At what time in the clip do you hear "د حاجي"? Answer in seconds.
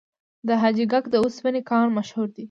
0.47-0.85